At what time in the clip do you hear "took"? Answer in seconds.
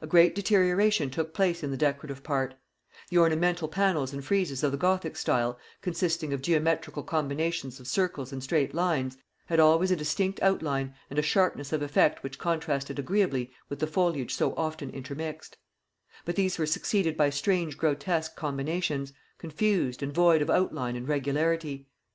1.10-1.34